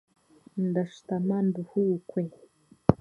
Ndashitama 0.69 1.35
nduhukwe. 1.47 2.21